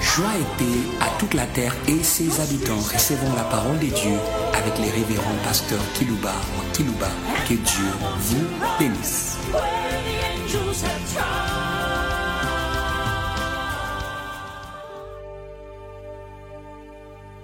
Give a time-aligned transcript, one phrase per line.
[0.00, 0.64] Joie et paix
[1.00, 2.76] à toute la terre et ses habitants.
[2.76, 4.16] Recevons la parole de Dieu
[4.52, 7.08] avec les révérends pasteurs Kilouba ou Kilouba.
[7.48, 7.86] Que Dieu
[8.18, 8.44] vous
[8.78, 9.38] bénisse.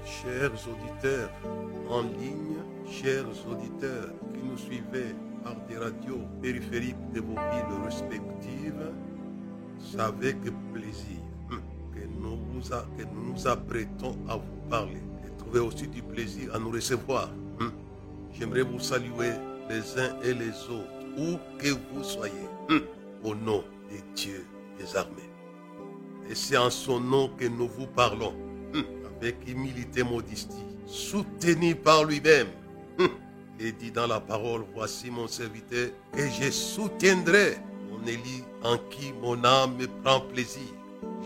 [0.05, 1.31] Chers auditeurs
[1.89, 2.59] en ligne,
[2.91, 5.15] chers auditeurs qui nous suivez
[5.47, 8.93] par des radios périphériques de vos villes respectives,
[9.79, 11.61] savez que plaisir hum,
[11.95, 17.31] que nous, nous apprêtons à vous parler et trouvez aussi du plaisir à nous recevoir.
[17.61, 17.71] Hum.
[18.33, 19.35] J'aimerais vous saluer
[19.71, 22.81] les uns et les autres, où que vous soyez, hum,
[23.23, 24.45] au nom de Dieu
[24.81, 25.31] des armées.
[26.29, 28.35] Et c'est en son nom que nous vous parlons,
[29.17, 32.49] avec humilité modestie, soutenu par lui-même.
[33.59, 37.57] Est dit dans la parole, voici mon serviteur, que je soutiendrai
[37.91, 40.69] mon Élie en qui mon âme prend plaisir.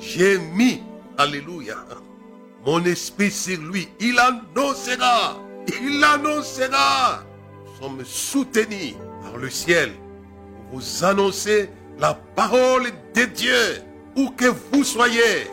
[0.01, 0.81] J'ai mis,
[1.19, 1.77] alléluia,
[2.65, 3.89] mon esprit sur lui.
[3.99, 7.25] Il annoncera, il annoncera.
[7.65, 9.91] Nous sommes soutenus par le ciel
[10.71, 13.83] pour vous annoncer la parole de Dieu,
[14.17, 15.49] où que vous soyez.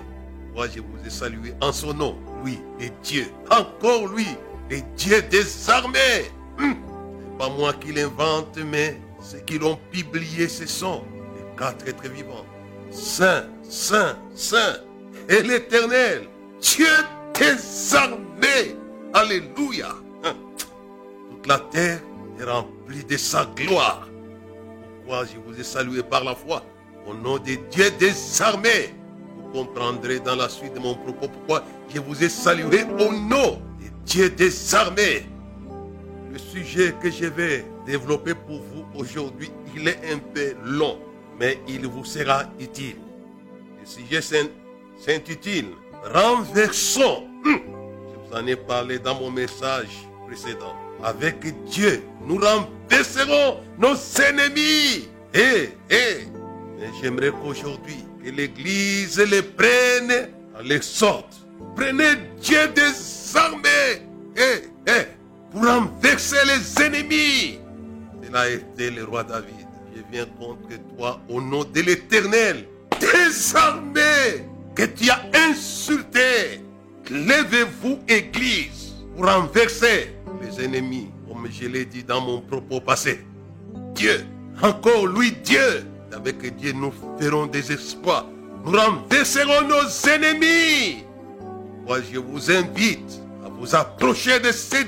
[0.54, 4.28] Moi, je vous ai salué en son nom, lui, et Dieu, encore lui,
[4.70, 6.32] le Dieu des armées.
[6.60, 6.76] Hum.
[7.38, 11.04] Pas moi qui l'invente, mais ceux qui l'ont publié, ce sont
[11.36, 12.46] les quatre êtres vivants.
[12.92, 14.78] Saint, Saint, Saint,
[15.30, 16.28] et l'éternel,
[16.62, 16.88] Dieu
[17.34, 18.76] des armées.
[19.14, 19.90] Alléluia.
[20.24, 20.34] Hum.
[21.30, 22.02] Toute la terre
[22.40, 24.08] est remplie de sa gloire.
[24.98, 26.64] Pourquoi je vous ai salué par la foi?
[27.06, 28.94] Au nom de Dieu des armées.
[29.38, 31.64] Vous comprendrez dans la suite de mon propos pourquoi
[31.94, 35.26] je vous ai salué au nom de Dieu des armées.
[36.38, 41.00] Le sujet que je vais développer pour vous aujourd'hui, il est un peu long,
[41.40, 42.98] mais il vous sera utile.
[43.82, 44.50] Le sujet s'in-
[45.04, 45.70] s'intitule
[46.14, 47.24] Renversons.
[47.44, 49.88] Je vous en ai parlé dans mon message
[50.28, 50.76] précédent.
[51.04, 55.10] Avec Dieu, nous renverserons nos ennemis.
[55.34, 56.28] Eh, eh.
[56.80, 61.34] Mais j'aimerais qu'aujourd'hui, que l'Église les prenne en les sorte.
[61.76, 64.04] Prenez Dieu des armées.
[64.36, 65.17] Eh, eh.
[65.52, 67.60] Pour renverser les ennemis.
[68.24, 69.68] Cela été le roi David.
[69.96, 72.68] Je viens contre toi au nom de l'Éternel.
[73.00, 76.62] Des armées que tu as insultées.
[77.10, 83.26] Levez-vous, Église, pour renverser les ennemis, comme je l'ai dit dans mon propos passé.
[83.96, 84.26] Dieu,
[84.62, 85.86] encore lui, Dieu.
[86.14, 88.28] Avec Dieu, nous ferons des exploits.
[88.66, 91.04] Nous renverserons nos ennemis.
[91.86, 94.84] Moi, je vous invite à vous approcher de ces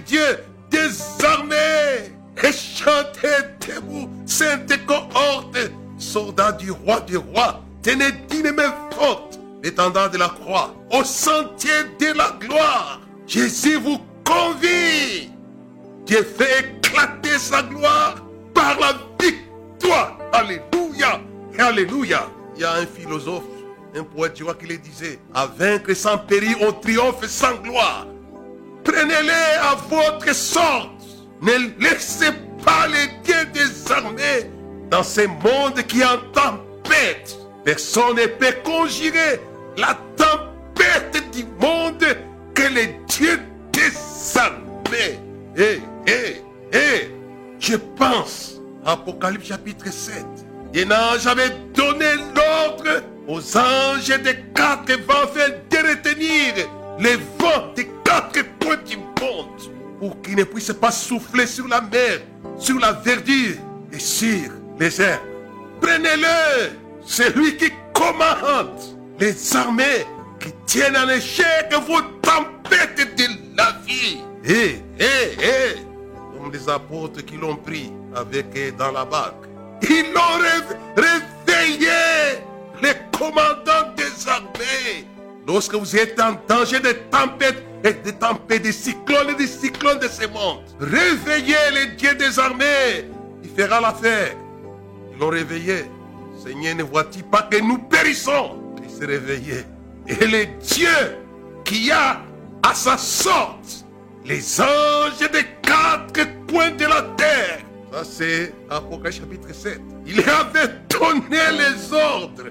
[0.69, 2.13] dieux désarmés
[2.43, 3.27] et chantez
[3.67, 5.57] debout, sainte cohorte,
[5.97, 11.83] soldats du roi des rois, tenez d'une main forte l'étendard de la croix au sentier
[11.99, 13.01] de la gloire.
[13.27, 15.29] Jésus vous convie.
[16.05, 18.15] Dieu fait éclater sa gloire
[18.53, 20.17] par la victoire.
[20.31, 21.21] Alléluia.
[21.57, 22.27] Alléluia.
[22.55, 23.43] Il y a un philosophe,
[23.95, 28.07] un poète, je crois qu'il le disait, à vaincre sans péril, on triomphe sans gloire.
[28.91, 30.89] Prenez-les à votre sorte.
[31.41, 32.31] Ne laissez
[32.65, 34.49] pas les dieux des armées
[34.89, 37.37] dans ce monde qui est en tempête.
[37.63, 39.39] Personne ne peut conjurer
[39.77, 42.03] la tempête du monde
[42.55, 43.39] que les dieux
[43.71, 45.19] des armées.
[45.55, 46.41] Eh, eh,
[46.73, 47.09] eh.
[47.59, 50.25] Je pense, Apocalypse chapitre 7,
[50.75, 55.31] un ange avait donné l'ordre aux anges des quatre vents
[55.69, 56.67] de retenir
[56.99, 59.59] les vents des quatre points du monde
[59.99, 62.21] pour qu'ils ne puissent pas souffler sur la mer,
[62.57, 63.55] sur la verdure
[63.91, 65.21] et sur les herbes.
[65.81, 66.71] Prenez-le,
[67.05, 68.79] c'est lui qui commande
[69.19, 70.05] les armées
[70.39, 73.25] qui tiennent en échec vos tempêtes de
[73.57, 74.19] la vie.
[74.45, 75.05] Eh, eh,
[75.41, 75.75] eh,
[76.37, 79.45] comme les apôtres qui l'ont pris avec eux dans la barque.
[79.81, 81.89] Ils l'ont réve- réveillé,
[82.81, 85.05] les commandants des armées.
[85.47, 89.99] Lorsque vous êtes en danger de tempêtes et de tempêtes, de cyclones et de cyclones
[89.99, 93.09] de ce monde, réveillez les dieux des armées.
[93.43, 94.35] Il fera l'affaire.
[95.13, 95.85] Ils l'ont réveillé.
[96.43, 98.75] Seigneur, ne vois-tu pas que nous périssons?
[98.83, 99.65] Il s'est réveillé.
[100.07, 101.17] Et le Dieu
[101.63, 102.21] qui a
[102.63, 103.85] à sa sorte
[104.25, 107.59] les anges des quatre coins de la terre.
[107.91, 109.81] Ça, c'est Apocalypse chapitre 7.
[110.05, 112.49] Il avait donné les ordres.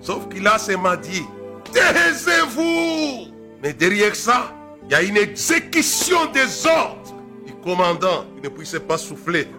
[0.00, 1.24] Sauf qu'il a seulement dit,
[1.72, 3.28] taisez-vous.
[3.62, 4.54] Mais derrière ça,
[4.84, 7.14] il y a une exécution des ordres
[7.46, 9.46] du commandant qui ne puisse pas souffler.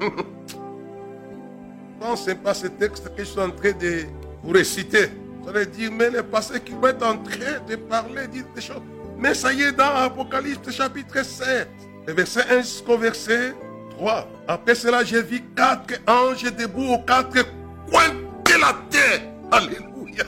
[1.99, 4.05] pourtant, ce n'est pas ce texte que je suis en train de
[4.43, 5.09] vous réciter.
[5.41, 8.61] Vous allez dire, mais le passé qui va être en train de parler, dit des
[8.61, 8.81] choses.
[9.17, 11.67] Mais ça y est, dans Apocalypse chapitre 7,
[12.07, 13.53] le verset 1 jusqu'au verset
[13.97, 14.27] 3.
[14.47, 17.45] Après cela, j'ai vu quatre anges debout aux quatre
[17.89, 18.09] coins
[18.45, 19.21] de la terre.
[19.51, 20.25] Alléluia.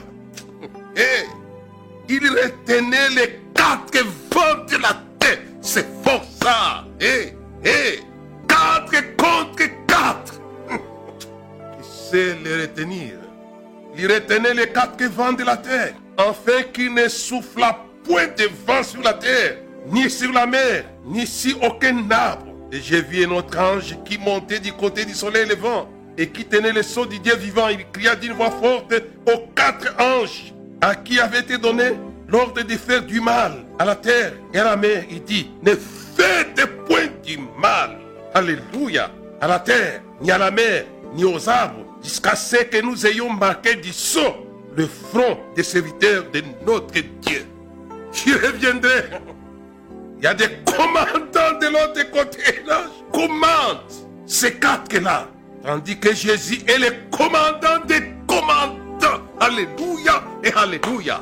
[0.96, 1.26] Et
[2.08, 5.38] il retenait les quatre vents de la terre.
[5.60, 6.84] C'est fort ça.
[7.00, 7.34] Et,
[7.68, 8.00] et,
[8.46, 10.40] quatre contre quatre.
[11.78, 13.14] Il sait les retenir?
[13.96, 18.82] Il retenait les quatre vents de la terre, afin qu'il ne souffla point de vent
[18.82, 22.46] sur la terre, ni sur la mer, ni sur aucun arbre.
[22.72, 25.88] Et j'ai vu un autre ange qui montait du côté du soleil levant
[26.18, 27.68] et qui tenait le sceau du Dieu vivant.
[27.68, 28.92] Il cria d'une voix forte
[29.32, 31.92] aux quatre anges à qui avait été donné
[32.28, 35.04] l'ordre de faire du mal à la terre et à la mer.
[35.10, 37.98] Il dit, ne faites point du mal.
[38.34, 39.10] Alléluia.
[39.40, 43.30] À la terre, ni à la mer, ni aux arbres, jusqu'à ce que nous ayons
[43.30, 44.44] marqué du sceau
[44.76, 47.46] le front des serviteurs de notre Dieu.
[48.12, 49.04] Je reviendrai.
[50.18, 52.62] Il y a des commandants de l'autre côté.
[52.66, 52.82] Là,
[53.12, 53.92] commandent
[54.26, 55.28] ces quatre-là.
[55.64, 59.22] Tandis que Jésus est le commandant des commandants.
[59.40, 61.20] Alléluia et Alléluia.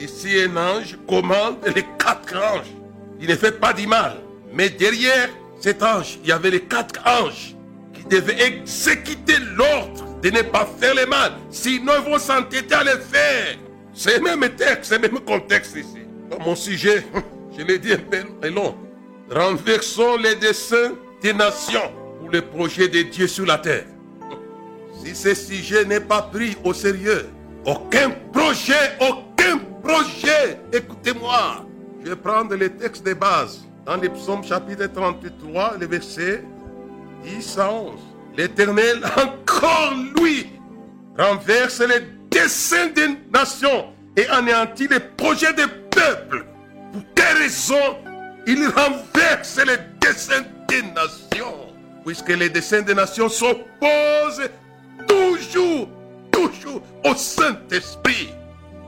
[0.00, 2.72] Ici, un ange commande les quatre anges.
[3.20, 4.16] Il ne fait pas du mal.
[4.52, 5.28] Mais derrière
[5.60, 7.54] cet ange, il y avait les quatre anges
[7.92, 11.32] qui devaient exécuter l'ordre de ne pas faire le mal.
[11.50, 13.56] Sinon, ils vont s'entêter à le faire.
[13.92, 16.00] C'est le même texte, c'est le même contexte ici.
[16.44, 17.04] Mon sujet,
[17.56, 18.74] je l'ai dit un peu long.
[19.30, 20.92] Renversons les desseins
[21.22, 23.86] des nations pour le projet de Dieu sur la terre.
[25.02, 27.28] Si ce sujet n'est pas pris au sérieux,
[27.64, 31.66] aucun projet, aucun projet, écoutez-moi,
[32.02, 33.60] je vais prendre les textes de base.
[33.84, 36.42] Dans les psaumes chapitre 33, le verset
[37.22, 37.92] 10 à 11.
[38.36, 40.50] L'Éternel, encore lui,
[41.18, 42.00] renverse les
[42.30, 46.46] desseins des nations et anéantit les projets des peuples.
[46.92, 47.98] Pour quelle raison
[48.46, 51.72] il renverse les desseins des nations?
[52.04, 54.48] Puisque les desseins des nations s'opposent
[55.06, 55.88] toujours,
[56.30, 58.30] toujours au Saint-Esprit.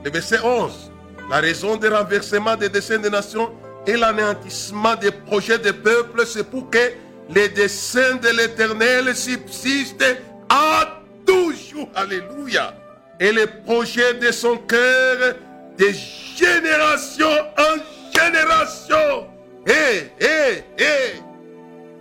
[0.03, 0.86] Le verset 11.
[1.29, 3.51] La raison du renversement des desseins des nations
[3.85, 6.91] et l'anéantissement des projets des peuples, c'est pour que
[7.29, 10.17] les desseins de l'Éternel subsistent
[10.49, 11.89] à toujours.
[11.95, 12.73] Alléluia.
[13.19, 15.35] Et les projets de son cœur
[15.77, 15.87] de
[16.35, 17.27] génération
[17.57, 19.27] en génération.
[19.67, 21.21] Et, et, et,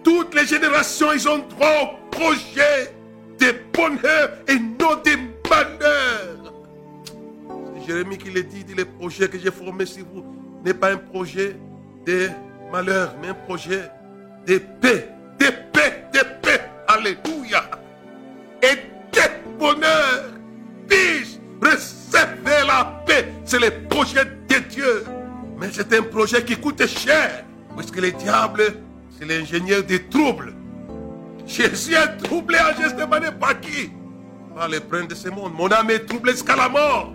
[0.05, 2.93] toutes les générations, ils ont droit au projet
[3.41, 6.36] de bonheur et non de malheur.
[7.87, 10.25] Jérémie qui le dit, dit le projet que j'ai formé sur vous
[10.65, 11.57] n'est pas un projet
[12.05, 12.29] de
[12.73, 13.89] malheur, mais un projet
[14.45, 16.61] de paix, de paix, de paix.
[16.89, 17.71] Alléluia.
[18.61, 18.77] Et
[19.13, 20.25] de bonheur.
[20.89, 23.29] Fils, recevez la paix?
[23.45, 25.05] C'est le projet de Dieu.
[25.59, 27.45] Mais c'est un projet qui coûte cher.
[27.77, 28.65] Puisque le diable,
[29.17, 30.55] c'est l'ingénieur des troubles?
[31.47, 33.93] Jésus est troublé à Gethsemane par qui?
[34.57, 35.53] Par les princes de ce monde.
[35.55, 37.13] Mon âme est troublée jusqu'à la mort.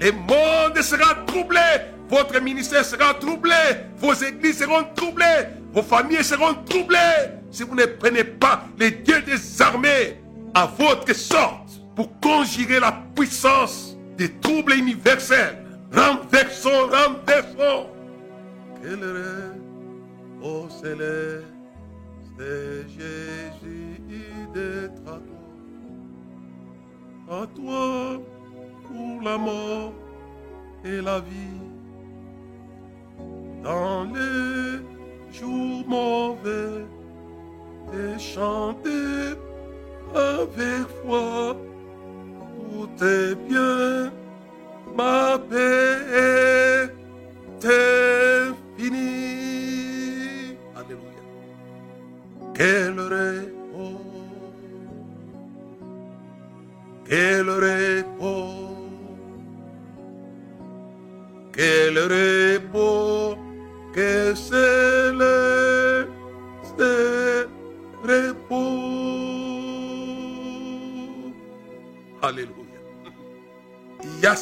[0.00, 1.60] Le monde sera troublé.
[2.08, 3.54] Votre ministère sera troublé.
[3.96, 5.46] Vos églises seront troublées.
[5.72, 6.98] Vos familles seront troublées.
[7.50, 10.18] Si vous ne prenez pas les dieux des armées
[10.54, 15.64] à votre sorte pour conjurer la puissance des troubles universels.
[15.92, 17.86] Renversons, renversons.
[20.42, 21.44] Ô céleste,
[22.86, 24.00] Jésus
[24.54, 25.18] d'être à
[27.28, 27.42] toi.
[27.42, 28.20] À toi
[28.96, 29.92] pour la mort
[30.84, 31.62] et la vie.
[33.62, 34.80] Dans les
[35.38, 36.84] jours mauvais,
[37.92, 39.34] et chanter
[40.14, 41.56] avec foi,
[42.54, 44.12] tout est bien,
[44.96, 46.90] ma paix est
[48.76, 50.56] finie.
[50.76, 51.22] Alléluia.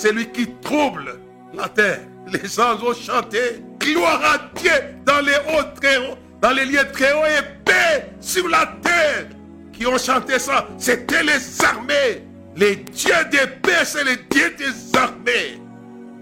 [0.04, 1.18] Celui qui trouble
[1.54, 2.00] la terre.
[2.30, 4.70] Les anges ont chanté gloire à Dieu
[5.06, 9.28] dans les hauts très hauts, dans les lieux très hauts et paix sur la terre.
[9.72, 12.22] Qui ont chanté ça, c'était les armées.
[12.54, 15.58] Les dieux des paix, c'est les dieux des armées.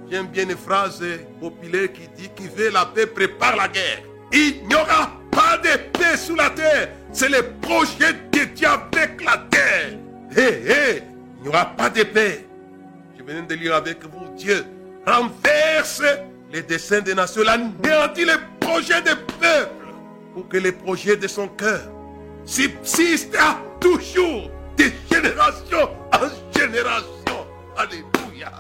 [0.09, 1.03] J'aime bien une phrase
[1.41, 4.03] populaire qui dit qui veut la paix prépare la guerre.
[4.33, 6.89] Il n'y aura pas de paix sur la terre.
[7.13, 9.99] C'est le projet de Dieu avec la terre.
[10.37, 11.03] hé, hé,
[11.39, 12.47] il n'y aura pas de paix.
[13.19, 14.65] Je venais de lire avec vous, Dieu
[15.07, 16.03] renverse
[16.53, 19.95] les desseins des nations, anéantit les projets des peuples
[20.35, 21.81] pour que les projets de son cœur
[22.45, 27.47] subsistent à toujours, de génération en génération.
[27.77, 28.53] Alléluia.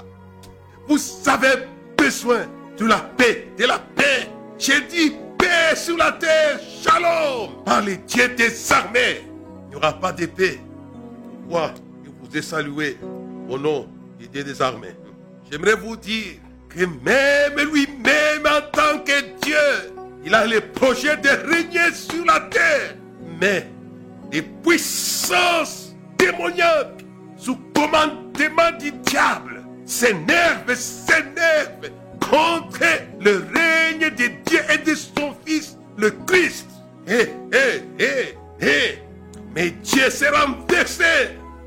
[0.86, 1.66] Vous avez
[1.96, 2.46] besoin
[2.78, 4.28] de la paix, de la paix.
[4.58, 9.22] J'ai dit paix sur la terre, shalom, par les dieux des armées.
[9.66, 10.60] Il n'y aura pas de paix.
[11.42, 12.98] Pourquoi je vous ai salué
[13.48, 13.88] au nom
[14.28, 14.94] des armées
[15.50, 16.34] J'aimerais vous dire
[16.68, 19.92] que même lui-même en tant que Dieu,
[20.24, 22.96] il a le projet de régner sur la terre.
[23.40, 23.66] Mais
[24.32, 27.04] les puissances démoniaques
[27.36, 32.80] sous commandement du diable s'énervent, s'énervent contre
[33.20, 36.68] le règne de Dieu et de son Fils, le Christ.
[37.06, 38.98] Hé, hé, hé, hé.
[39.54, 41.04] Mais Dieu s'est renversé.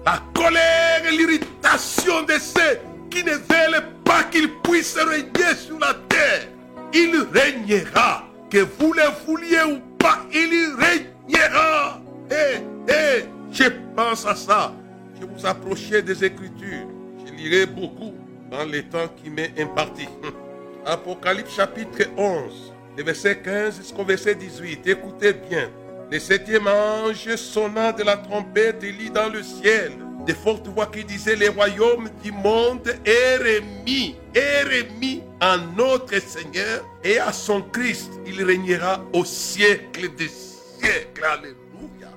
[0.06, 5.96] La colère et l'irritation de ceux qui ne veulent pas qu'il puisse régner sur la
[6.08, 6.48] terre.
[6.94, 8.24] Il régnera.
[8.50, 12.00] Que vous le vouliez ou pas, il régnera.
[12.30, 13.64] Hé, hé, je
[13.96, 14.74] pense à ça.
[15.20, 16.88] Je vous approchais des Écritures.
[17.26, 18.14] Je lirai beaucoup
[18.52, 20.08] dans les temps qui m'est imparti.
[20.86, 24.86] Apocalypse chapitre 11, le verset 15 jusqu'au verset 18.
[24.86, 25.68] Écoutez bien.
[26.12, 29.92] Le septième ange sonnant de la trompette lit dans le ciel
[30.28, 36.20] de fortes voix qui disaient les royaumes du monde est remis, est remis à notre
[36.22, 38.12] Seigneur et à son Christ.
[38.26, 41.24] Il régnera au siècle des siècles.
[41.24, 42.12] Alléluia.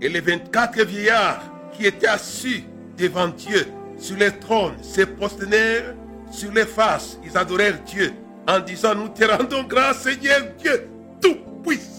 [0.00, 2.64] Et les 24 vieillards qui étaient assis
[2.96, 3.66] devant Dieu
[3.98, 5.94] sur les trônes se prosternèrent
[6.30, 7.18] sur les faces.
[7.24, 8.12] Ils adorèrent Dieu
[8.48, 10.88] en disant, nous te rendons grâce Seigneur Dieu
[11.20, 11.95] Tout-Puissant.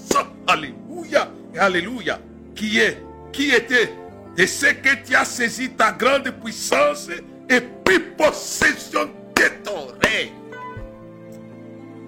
[0.47, 1.31] Alléluia.
[1.57, 2.19] Alléluia.
[2.55, 2.97] Qui est,
[3.31, 3.91] qui était
[4.35, 7.09] de ce que tu as saisi ta grande puissance
[7.49, 10.31] et pris possession de ton règne.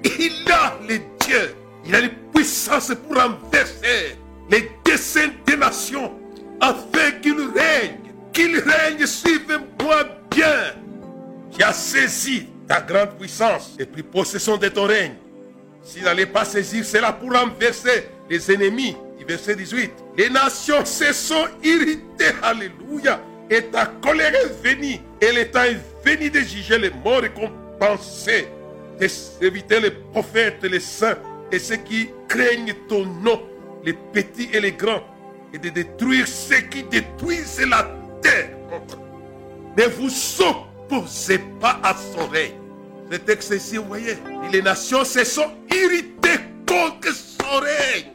[0.04, 4.18] Il a les dieux, il a les puissances pour renverser
[4.50, 6.14] les desseins des nations
[6.62, 7.98] afin qu'il règne,
[8.34, 10.74] qu'il règne, suivez-moi bien.
[11.56, 15.16] Tu as saisi ta grande puissance et pris possession de ton règne.
[15.90, 18.96] S'il n'allait pas saisir cela pour renverser les ennemis,
[19.28, 23.20] verset 18, les nations se sont irritées, alléluia,
[23.50, 28.48] et ta colère est venue, et temps est venu de juger les morts et compenser,
[29.42, 31.18] d'éviter les prophètes, les saints,
[31.52, 33.42] et ceux qui craignent ton nom,
[33.84, 35.04] les petits et les grands,
[35.54, 37.90] et de détruire ceux qui détruisent la
[38.22, 38.52] terre.
[39.76, 40.12] Ne vous
[40.44, 42.59] opposez pas à son règne.
[43.12, 44.18] Ce texte ici, vous voyez,
[44.52, 48.12] les nations se sont irritées contre son règne.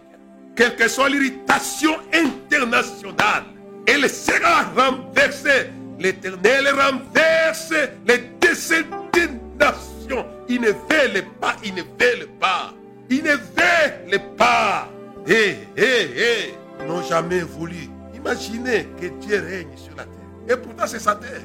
[0.55, 3.45] Quelle que soit l'irritation internationale,
[3.87, 5.71] elle sera renversée.
[5.99, 7.73] L'Éternel renverse
[8.07, 10.27] les desseins des nations.
[10.49, 12.73] Il ne veulent pas, il ne veulent pas.
[13.11, 14.89] Ils ne veulent pas.
[15.27, 15.83] Hé, hé,
[16.17, 16.55] hé.
[16.81, 17.89] Ils n'ont jamais voulu.
[18.15, 20.57] Imaginez que Dieu règne sur la terre.
[20.57, 21.43] Et pourtant, c'est sa terre.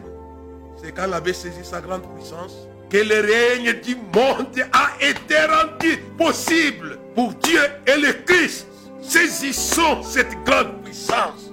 [0.81, 5.35] C'est quand il avait saisi sa grande puissance que le règne du monde a été
[5.45, 8.67] rendu possible pour Dieu et le Christ.
[9.01, 11.51] Saisissons cette grande puissance.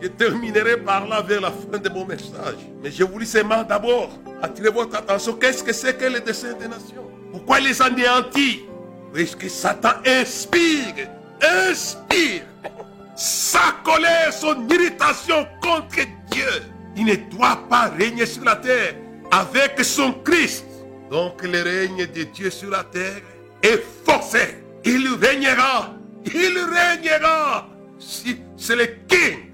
[0.00, 2.56] Je terminerai par là vers la fin de mon message.
[2.82, 4.10] Mais je voulais seulement d'abord
[4.42, 5.34] attirer votre attention.
[5.34, 7.08] Qu'est-ce que c'est que le dessein des nations?
[7.30, 8.64] Pourquoi les anéantit?
[9.14, 11.08] Parce que Satan inspire,
[11.40, 12.42] inspire
[13.16, 16.62] sa colère, son irritation contre Dieu.
[16.96, 18.94] Il ne doit pas régner sur la terre
[19.32, 20.64] avec son Christ.
[21.10, 23.20] Donc le règne de Dieu sur la terre
[23.62, 24.62] est forcé.
[24.84, 25.96] Il régnera
[26.26, 27.68] il régnera.
[27.98, 29.50] C'est le king.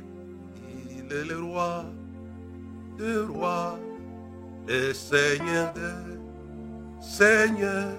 [0.90, 1.84] Il est le roi,
[2.98, 3.78] le roi,
[4.66, 5.92] le seigneur de
[7.00, 7.92] Seigneur.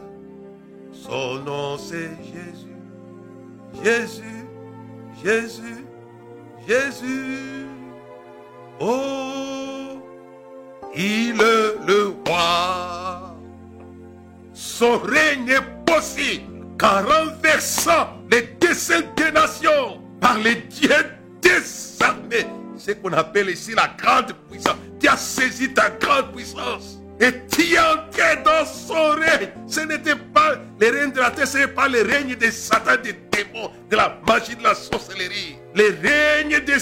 [0.92, 2.70] Son nom c'est Jésus.
[3.84, 4.46] Jésus,
[5.24, 5.86] Jésus,
[6.68, 7.66] Jésus.
[8.80, 9.79] Oh,
[10.96, 13.36] il le roi.
[14.54, 21.06] Son règne est possible qu'en renversant les desseins des nations par les dieux
[21.42, 22.46] désarmés,
[22.78, 27.74] ce qu'on appelle ici la grande puissance, tu as saisi ta grande puissance et tu
[27.74, 29.50] es entré dans son règne.
[29.68, 32.96] Ce n'était pas le règne de la terre, ce n'est pas le règne de Satan,
[33.04, 35.58] des démons, de la magie, de la sorcellerie.
[35.76, 36.74] Le règne de,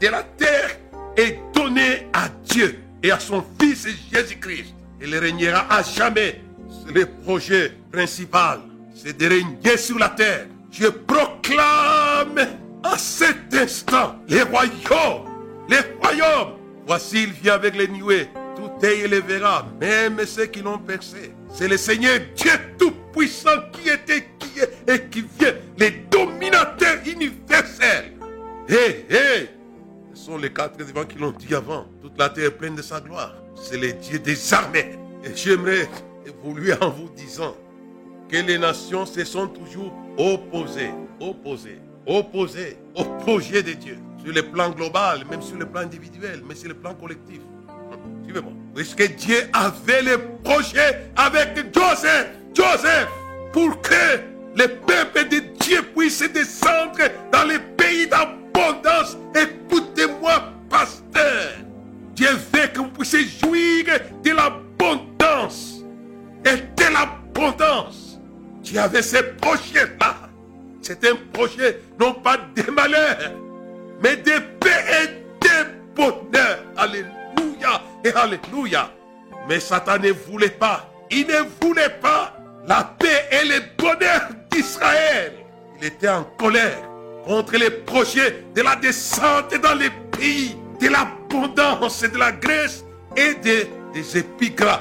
[0.00, 0.76] de la terre
[1.16, 4.74] est donné à Dieu et à son Fils Jésus-Christ.
[5.00, 6.40] Il régnera à jamais.
[6.92, 8.60] Le projet principal
[8.94, 10.46] c'est de régner sur la terre.
[10.72, 12.48] Je proclame
[12.82, 15.28] à cet instant les royaumes
[15.68, 16.54] les royaumes.
[16.86, 18.28] Voici, il vient avec les nuées.
[18.56, 21.32] Tout les verra, même ceux qui l'ont percé.
[21.52, 28.12] C'est le Seigneur Dieu Tout-Puissant qui était, qui est et qui vient, les dominateurs universels.
[28.68, 29.48] Hé, hé,
[30.18, 31.86] ce sont les quatre événements qui l'ont dit avant.
[32.02, 33.34] Toute la terre est pleine de sa gloire.
[33.54, 34.98] C'est le Dieu des armées.
[35.24, 35.88] Et j'aimerais
[36.26, 37.56] évoluer en vous disant
[38.28, 43.98] que les nations se sont toujours opposées, opposées, opposées au projet de Dieu.
[44.22, 47.40] Sur le plan global, même sur le plan individuel, mais sur le plan collectif.
[48.24, 48.52] Suivez-moi.
[48.74, 52.28] Puisque Dieu avait le projet avec Joseph?
[52.54, 53.08] Joseph,
[53.52, 54.18] pour que
[54.56, 56.98] le peuple de Dieu puisse descendre
[57.32, 58.08] dans les pays
[58.58, 59.16] d'abondance.
[59.34, 61.52] Écoutez-moi, pasteur.
[62.14, 63.84] Dieu veut que vous puissiez jouir
[64.22, 65.80] de l'abondance.
[66.44, 68.18] Et de l'abondance.
[68.62, 70.16] Dieu avait ce projet-là.
[70.82, 73.32] C'est un projet non pas de malheur,
[74.02, 76.58] mais de paix et de bonheur.
[76.76, 78.90] Alléluia et Alléluia.
[79.48, 80.88] Mais Satan ne voulait pas.
[81.10, 82.34] Il ne voulait pas
[82.66, 85.32] la paix et le bonheur d'Israël.
[85.78, 86.87] Il était en colère
[87.28, 92.86] contre les projets de la descente dans les pays de l'abondance de la Grèce
[93.18, 93.68] et des,
[94.16, 94.80] épigras.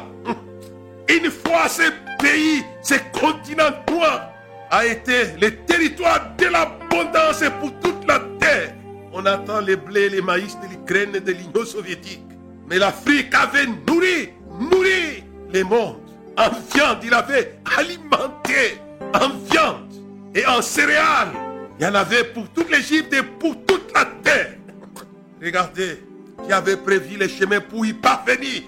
[1.10, 4.30] Une fois ce pays, ce continent noir
[4.72, 8.74] a été le territoire de l'abondance pour toute la terre.
[9.12, 12.24] On attend les blés, les maïs de l'Ukraine et de l'Union soviétique.
[12.70, 15.98] Mais l'Afrique avait nourri, nourri les mondes.
[16.38, 18.80] En viande, il avait alimenté.
[19.14, 19.92] En viande
[20.36, 21.47] et en céréales.
[21.80, 24.56] Il y en avait pour toute l'Égypte et pour toute la terre.
[25.42, 26.04] Regardez,
[26.46, 28.64] qui avait prévu les chemins pour y parvenir.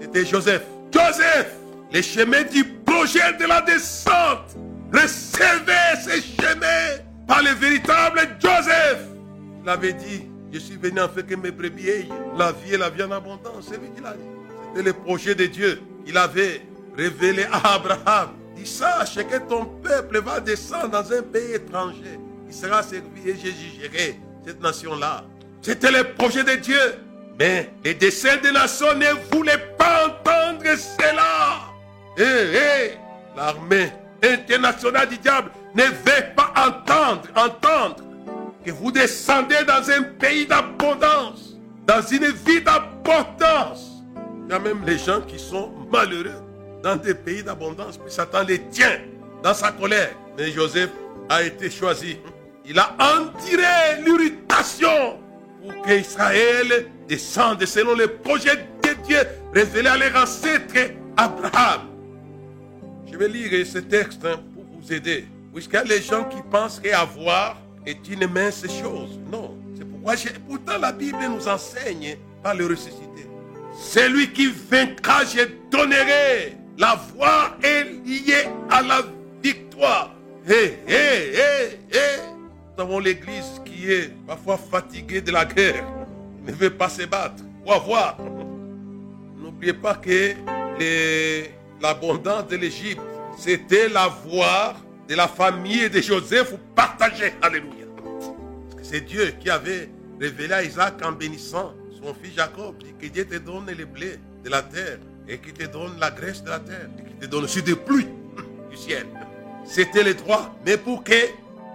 [0.00, 0.62] C'était Joseph.
[0.92, 1.54] Joseph,
[1.90, 4.56] les chemins du projet de la descente.
[4.92, 9.06] Recevez ces chemins par le véritable Joseph.
[9.62, 12.76] Il avait dit, je suis venu en fait que mes brebis aient la vie et
[12.76, 13.68] la vie en abondance.
[13.70, 14.18] C'est lui qui l'a dit.
[14.68, 15.80] C'était le projet de Dieu.
[16.06, 16.62] Il avait
[16.96, 18.30] révélé à Abraham.
[18.58, 22.18] Il sache que ton peuple va descendre dans un pays étranger.
[22.50, 25.22] Il sera servi et je jugerai cette nation-là.
[25.62, 26.80] C'était le projet de Dieu.
[27.38, 31.60] Mais les desseins des nations ne voulaient pas entendre cela.
[32.18, 32.98] Hé, hé,
[33.36, 38.02] l'armée internationale du diable ne veut pas entendre, entendre
[38.64, 41.54] que vous descendez dans un pays d'abondance,
[41.86, 44.02] dans une vie d'abondance.
[44.48, 46.42] Il y a même les gens qui sont malheureux
[46.82, 48.98] dans des pays d'abondance, puis Satan les tient
[49.40, 50.10] dans sa colère.
[50.36, 50.90] Mais Joseph
[51.28, 52.18] a été choisi.
[52.70, 55.18] Il a entiré l'irritation
[55.60, 59.18] pour qu'Israël descende selon le projet de Dieu
[59.52, 61.88] révélé à leur ancêtre Abraham.
[63.10, 65.26] Je vais lire ce texte hein, pour vous aider.
[65.52, 69.18] Puisqu'il les gens qui pensent qu'avoir est une mince chose.
[69.32, 69.56] Non.
[69.76, 70.14] C'est pourquoi
[70.48, 73.26] pourtant la Bible nous enseigne par le ressuscité.
[73.76, 75.40] Celui qui vaincra, je
[75.72, 76.56] donnerai.
[76.78, 79.02] La voix est liée à la
[79.42, 80.14] victoire.
[80.48, 82.39] Hé, hé, hé, hé.
[82.76, 85.84] Nous avons l'église qui est parfois fatiguée de la guerre.
[86.46, 87.42] Ne veut pas se battre.
[87.66, 88.16] Ou avoir.
[89.36, 90.34] N'oubliez pas que
[91.80, 93.00] l'abondance de l'Égypte,
[93.36, 94.74] c'était la voix
[95.08, 97.34] de la famille de Joseph partagée.
[97.42, 97.86] Alléluia.
[98.82, 102.76] C'est Dieu qui avait révélé à Isaac en bénissant son fils Jacob.
[102.98, 106.42] Que Dieu te donne les blés de la terre et qui te donne la graisse
[106.42, 108.08] de la terre et qui te donne aussi des pluies
[108.70, 109.06] du ciel.
[109.64, 110.56] C'était le droit.
[110.64, 111.14] Mais pour que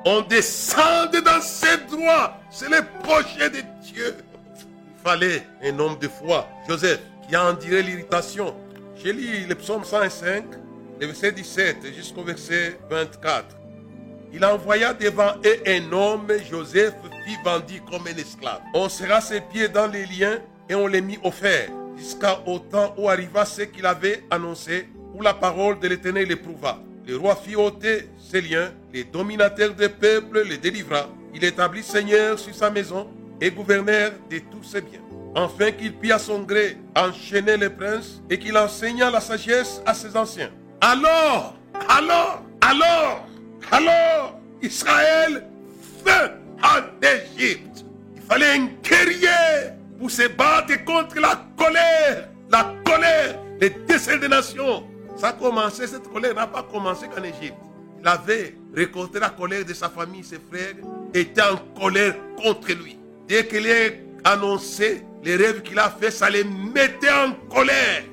[0.05, 4.15] on descende dans ces droits, c'est le projet de Dieu.
[4.59, 8.55] Il fallait un homme de foi, Joseph, qui a enduré l'irritation.
[8.95, 10.45] J'ai lu le psaume 105,
[11.01, 13.57] le verset 17 jusqu'au verset 24.
[14.31, 16.93] Il envoya devant eux un homme, Joseph,
[17.25, 18.61] qui vendit comme un esclave.
[18.73, 20.39] On serra ses pieds dans les liens
[20.69, 24.87] et on les mit au fer, jusqu'à au temps où arriva ce qu'il avait annoncé,
[25.15, 26.79] où la parole de l'Éternel l'éprouva.
[27.07, 31.07] Le roi fit ôter ses liens, les dominateurs des peuples les délivra.
[31.35, 33.07] Il établit seigneur sur sa maison
[33.39, 35.01] et gouverneur de tous ses biens.
[35.35, 39.93] Enfin qu'il put à son gré enchaîner les princes et qu'il enseigna la sagesse à
[39.93, 40.49] ses anciens.
[40.81, 41.55] Alors,
[41.89, 43.27] alors, alors,
[43.71, 45.45] alors, Israël
[46.03, 46.31] vint
[46.63, 47.85] en Égypte.
[48.15, 54.27] Il fallait un guerrier pour se battre contre la colère, la colère, les décès des
[54.27, 54.85] nations.
[55.15, 57.55] Ça a commencé, cette colère n'a pas commencé qu'en Égypte.
[58.01, 60.75] Il avait récolté la colère de sa famille, ses frères
[61.13, 62.99] étaient en colère contre lui.
[63.27, 68.03] Dès qu'il a annoncé les rêves qu'il a fait, ça les mettait en colère.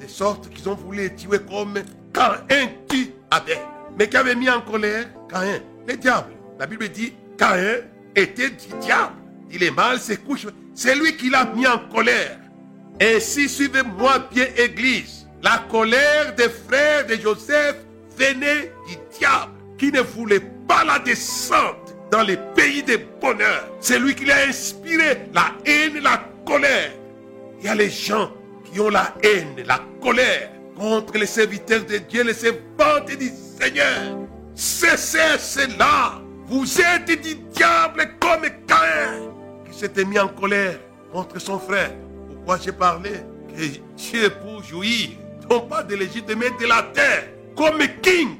[0.00, 1.74] De sorte qu'ils ont voulu tuer comme
[2.12, 3.58] Caïn tue Abel.
[3.98, 6.32] Mais qui avait mis en colère Caïn Le diable.
[6.58, 7.82] La Bible dit Caïn
[8.14, 9.14] était du diable.
[9.50, 10.46] Il est mal, se couche.
[10.74, 12.38] C'est lui qui l'a mis en colère.
[13.00, 15.25] Ainsi, suivez-moi bien, Église.
[15.42, 17.76] La colère des frères de Joseph
[18.16, 23.68] venait du diable qui ne voulait pas la descente dans les pays de bonheur.
[23.80, 26.92] C'est lui qui l'a inspiré la haine la colère.
[27.60, 28.30] Il y a les gens
[28.64, 34.18] qui ont la haine, la colère contre les serviteurs de Dieu, les servantes du Seigneur.
[34.54, 36.20] Cessez cela.
[36.46, 39.32] Vous êtes du diable comme Caïn
[39.68, 40.78] qui s'était mis en colère
[41.12, 41.90] contre son frère.
[42.28, 43.10] Pourquoi j'ai parlé?
[43.48, 43.62] Que
[43.96, 45.10] Dieu pour jouir,
[45.50, 47.24] non pas de l'Égypte, mais de la terre,
[47.56, 48.36] comme king.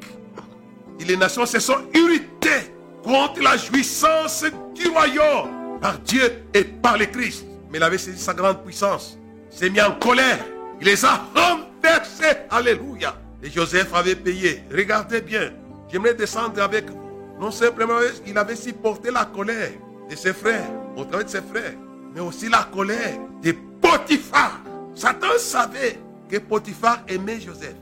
[1.01, 6.99] Et les nations se sont irritées contre la jouissance du royaume par Dieu et par
[6.99, 7.45] le Christ.
[7.71, 9.19] Mais il avait saisi sa grande puissance.
[9.51, 10.45] S'est mis en colère.
[10.81, 12.38] Il les a renversés.
[12.51, 13.16] Alléluia.
[13.42, 14.62] Et Joseph avait payé.
[14.73, 15.53] Regardez bien.
[15.90, 17.01] J'aimerais descendre avec vous.
[17.40, 19.73] Non simplement, il avait supporté la colère
[20.11, 20.66] de ses frères,
[20.97, 21.75] au travers de ses frères,
[22.14, 24.61] mais aussi la colère de Potiphar.
[24.95, 27.76] Satan savait que Potiphar aimait Joseph.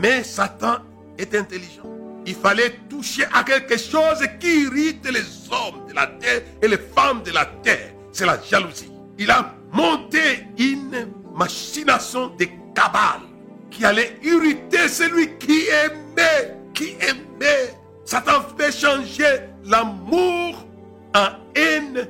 [0.00, 0.78] Mais Satan
[1.18, 1.82] est intelligent.
[2.24, 6.78] Il fallait toucher à quelque chose qui irrite les hommes de la terre et les
[6.78, 7.92] femmes de la terre.
[8.12, 8.92] C'est la jalousie.
[9.18, 13.22] Il a monté une machination de cabale
[13.70, 17.74] qui allait irriter celui qui aimait, qui aimait.
[18.04, 20.66] Satan fait changer l'amour
[21.14, 22.08] en haine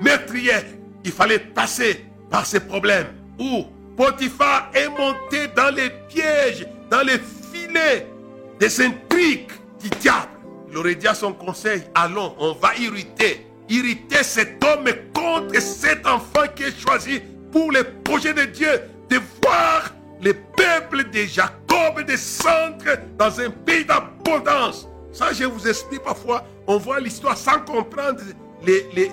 [0.00, 0.64] meurtrière.
[1.04, 3.64] Il fallait passer par ces problèmes où
[3.96, 7.18] Potiphar est monté dans les pièges, dans les
[7.52, 8.06] filets
[8.58, 10.30] des intrigues du diable.
[10.70, 16.06] Il aurait dit à son conseil, allons, on va irriter, irriter cet homme contre cet
[16.06, 17.20] enfant qui est choisi
[17.52, 21.64] pour les projets de Dieu, de voir les peuples de Jacob
[22.06, 24.88] descendre dans un pays d'abondance.
[25.12, 28.20] Ça, je vous explique parfois, on voit l'histoire sans comprendre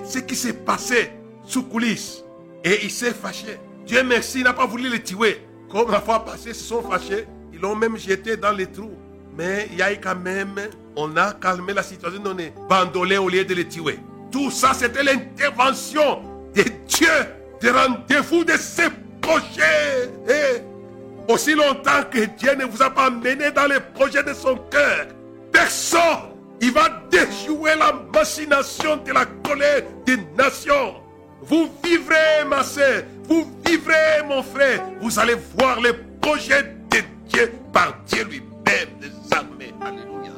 [0.04, 1.12] ce qui s'est passé
[1.44, 2.24] sous coulisses.
[2.64, 3.58] Et il s'est fâché.
[3.86, 5.42] Dieu merci, il n'a pas voulu les tuer.
[5.70, 7.26] Comme la fois passée, ils se sont fâchés.
[7.52, 8.92] Ils l'ont même jeté dans les trous.
[9.36, 10.54] Mais il y a eu quand même,
[10.96, 13.98] on a calmé la situation, on est bandolé au lieu de les tuer.
[14.30, 16.22] Tout ça, c'était l'intervention
[16.54, 17.08] de Dieu,
[17.60, 18.88] de rendez-vous de ses
[19.20, 20.10] projets.
[20.28, 24.56] Et aussi longtemps que Dieu ne vous a pas mené dans les projets de son
[24.70, 25.06] cœur,
[25.50, 30.94] personne, il va déjouer la machination de la colère des nations.
[31.42, 34.82] Vous vivrez, ma soeur, vous vivrez, mon frère.
[35.00, 39.74] Vous allez voir les projets de Dieu par Dieu lui-même des armées.
[39.80, 40.32] Alléluia.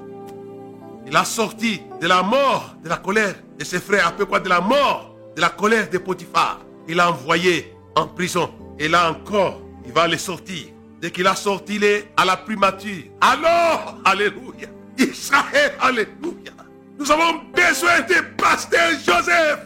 [1.06, 4.40] Il a sorti de la mort, de la colère de ses frères, un peu quoi,
[4.40, 6.60] de la mort, de la colère de Potiphar.
[6.88, 8.50] Il l'a envoyé en prison.
[8.78, 10.66] Et là encore, il va les sortir.
[11.00, 13.04] Dès qu'il a sorti, il est à la primature.
[13.20, 14.68] Alors, Alléluia.
[14.98, 16.52] Israël, Alléluia.
[16.98, 19.58] Nous avons besoin de pasteur Joseph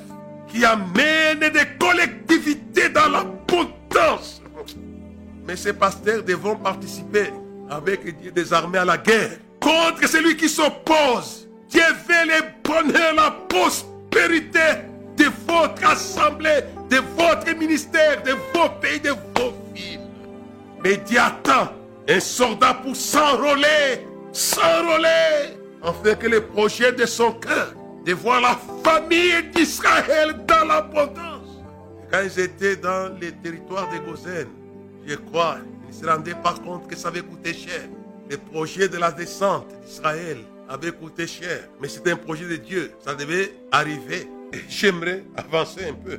[0.48, 4.42] qui amène des collectivités dans la potence.
[5.46, 7.30] Mais ces pasteurs devront participer
[7.70, 11.48] avec des armées à la guerre contre celui qui s'oppose.
[11.68, 14.58] Dieu veut le bonheur, la prospérité
[15.16, 20.00] de votre assemblée, de votre ministère, de vos pays, de vos villes.
[20.82, 21.72] Mais Dieu attend
[22.08, 27.74] un soldat pour s'enrôler, s'enrôler, afin que le projet de son cœur,
[28.08, 31.60] de voir la famille d'Israël dans l'abondance.
[32.10, 34.48] Quand ils étaient dans les territoires de Gozen,
[35.06, 37.82] je crois, ils se rendaient pas compte que ça avait coûté cher.
[38.30, 40.38] Le projet de la descente d'Israël
[40.70, 42.92] avait coûté cher, mais c'était un projet de Dieu.
[43.04, 44.26] Ça devait arriver.
[44.70, 46.18] J'aimerais avancer un peu.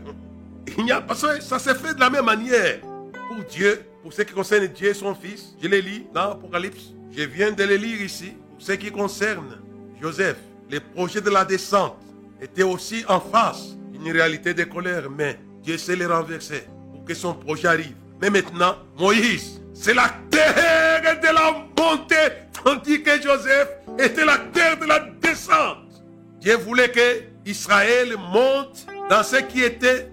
[0.77, 2.81] Il n'y a pas ça, ça s'est fait de la même manière.
[2.81, 6.93] Pour Dieu, pour ce qui concerne Dieu et son Fils, je les lis dans l'Apocalypse.
[7.11, 8.33] Je viens de les lire ici.
[8.51, 9.57] Pour ce qui concerne
[9.99, 10.37] Joseph,
[10.69, 11.97] les projets de la descente
[12.41, 17.13] étaient aussi en face d'une réalité de colère, mais Dieu s'est les renverser pour que
[17.13, 17.95] son projet arrive.
[18.21, 22.15] Mais maintenant, Moïse, c'est la terre de la montée,
[22.63, 26.03] tandis que Joseph était la terre de la descente.
[26.39, 30.09] Dieu voulait que Israël monte dans ce qui était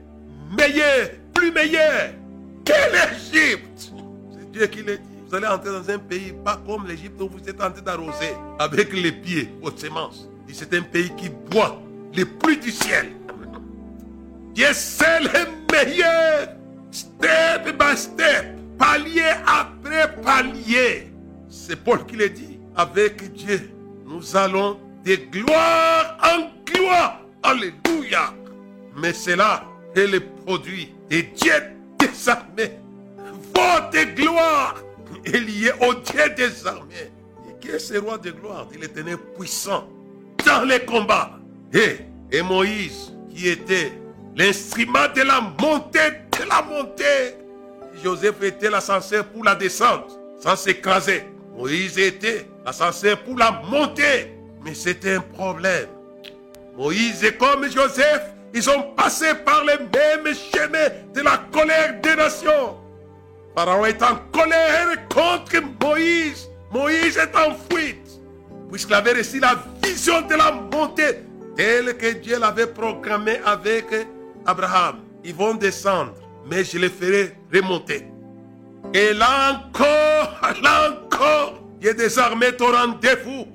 [0.56, 2.10] meilleur, plus meilleur
[2.64, 3.92] que l'Égypte.
[4.32, 5.02] C'est Dieu qui l'a dit.
[5.28, 8.92] Vous allez entrer dans un pays pas comme l'Égypte où vous êtes en d'arroser avec
[8.92, 10.28] les pieds votre semence.
[10.52, 11.80] C'est un pays qui boit
[12.14, 13.12] les pluies du ciel.
[14.54, 16.48] Dieu c'est le meilleur.
[16.90, 18.46] Step by step.
[18.78, 21.12] Palier après palier.
[21.48, 22.58] C'est Paul qui le dit.
[22.74, 23.70] Avec Dieu,
[24.06, 27.20] nous allons de gloire en gloire.
[27.42, 28.32] Alléluia.
[28.96, 31.52] Mais là que le produit de Dieu
[31.98, 32.78] des armées.
[33.54, 34.76] Votre gloire
[35.24, 37.12] est liée au Dieu des armées.
[37.48, 39.02] Et qui est ce roi de gloire Il était
[39.38, 39.88] puissant
[40.46, 41.32] dans les combats.
[41.74, 41.98] Et,
[42.30, 43.92] et Moïse, qui était
[44.36, 47.36] l'instrument de la montée, de la montée.
[48.02, 51.24] Joseph était l'ascenseur pour la descente, sans s'écraser.
[51.56, 54.32] Moïse était l'ascenseur pour la montée,
[54.64, 55.88] mais c'était un problème.
[56.76, 58.22] Moïse est comme Joseph,
[58.54, 62.76] ils ont passé par les mêmes chemins de la colère des nations.
[63.56, 66.50] Pharaon est en colère contre Moïse.
[66.70, 68.05] Moïse est en fuite,
[68.76, 71.22] puisqu'il avait reçu la vision de la montée
[71.56, 73.86] telle que Dieu l'avait programmée avec
[74.44, 74.96] Abraham.
[75.24, 76.12] Ils vont descendre,
[76.46, 78.06] mais je les ferai remonter.
[78.92, 83.46] Et là encore, là encore, il armées au rendez-vous.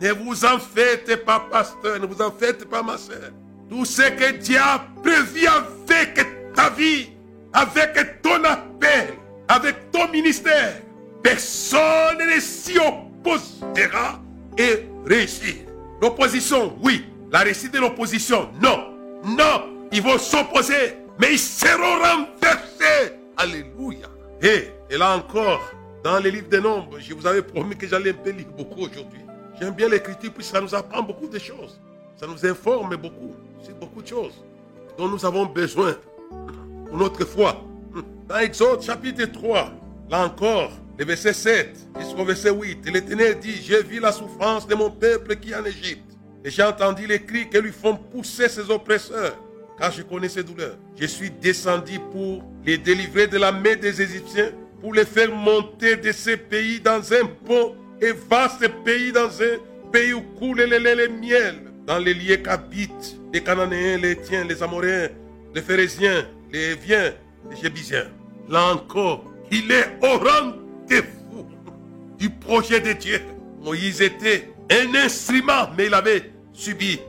[0.00, 3.30] Ne vous en faites pas, pasteur, ne vous en faites pas, ma soeur.
[3.70, 7.10] Tout ce que Dieu a prévu avec ta vie,
[7.52, 9.14] avec ton appel,
[9.46, 10.82] avec ton ministère,
[11.22, 12.80] personne ne s'y
[13.22, 14.20] opposera
[14.58, 15.54] et réussir.
[16.00, 17.04] L'opposition, oui.
[17.30, 18.92] La réussite de l'opposition, non.
[19.24, 23.14] Non, ils vont s'opposer, mais ils seront renversés.
[23.36, 24.08] Alléluia.
[24.42, 25.60] Et, et là encore,
[26.02, 28.80] dans les livres des nombres, je vous avais promis que j'allais un peu lire beaucoup
[28.80, 29.20] aujourd'hui.
[29.58, 31.80] J'aime bien l'écriture puisque ça nous apprend beaucoup de choses.
[32.16, 34.44] Ça nous informe beaucoup sur beaucoup de choses
[34.98, 35.94] dont nous avons besoin
[36.88, 37.62] pour notre foi.
[38.28, 39.70] Dans Exode chapitre 3,
[40.10, 44.74] là encore, le verset 7 jusqu'au verset 8, l'Éternel dit, j'ai vu la souffrance de
[44.74, 46.12] mon peuple qui est en Égypte.
[46.44, 49.38] Et j'ai entendu les cris que lui font pousser ses oppresseurs,
[49.78, 50.76] car je connais ses douleurs.
[50.98, 54.50] Je suis descendu pour les délivrer de la main des Égyptiens,
[54.80, 59.58] pour les faire monter de ces pays dans un bon et vaste pays, dans un
[59.92, 64.62] pays où coule le lait miel, dans les lieux qu'habitent les Cananéens, les Tiens, les
[64.62, 65.08] Amoréens,
[65.54, 67.12] les Phérésiens, les Viens,
[67.50, 68.08] les Jébusiens.
[68.48, 70.18] Là encore, il est au
[70.92, 71.46] rendez-vous
[72.18, 73.20] du projet de Dieu.
[73.60, 77.00] Moïse était un instrument, mais il avait subi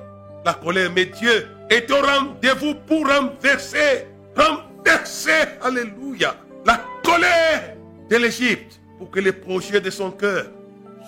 [0.46, 0.92] la colère.
[0.96, 7.76] Mais Dieu est au rendez-vous pour renverser, renverser, alléluia, la colère
[8.10, 10.46] de l'Égypte pour que les projets de son cœur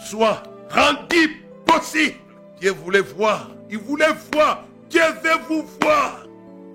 [0.06, 2.16] soient rendus possibles.
[2.60, 6.26] Dieu voulait voir, il voulait voir, Dieu veut vous voir,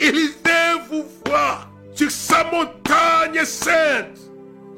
[0.00, 4.29] il veut vous voir sur sa montagne sainte.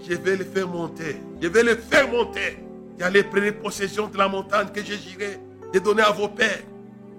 [0.09, 2.59] Je vais les faire monter, je vais les faire monter.
[2.99, 5.39] Et allez prendre possession de la montagne que je j'irai
[5.73, 6.63] de donner à vos pères.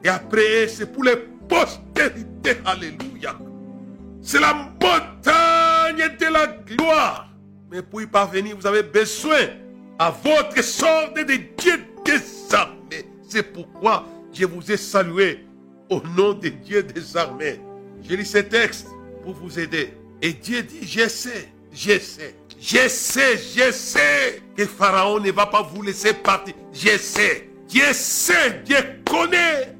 [0.03, 1.15] Et après, c'est pour les
[1.47, 2.57] postérités.
[2.65, 3.37] Alléluia.
[4.21, 7.29] C'est la montagne de la gloire.
[7.71, 9.39] Mais pour y parvenir, vous avez besoin
[9.97, 11.23] à votre sorte de
[11.57, 13.07] Dieu des armées.
[13.27, 15.45] C'est pourquoi je vous ai salué
[15.89, 17.59] au nom de Dieu des armées.
[18.07, 18.87] Je lis ce texte
[19.23, 19.93] pour vous aider.
[20.21, 25.45] Et Dieu dit, je sais, je sais, je sais, je sais que Pharaon ne va
[25.45, 26.53] pas vous laisser partir.
[26.71, 29.75] Je sais, Dieu sait, Dieu connaît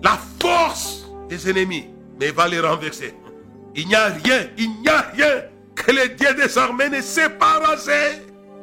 [0.00, 1.90] la force des ennemis,
[2.20, 3.14] mais il va les renverser.
[3.74, 5.42] Il n'y a rien, il n'y a rien
[5.74, 7.60] que le Dieu des armées ne sait pas.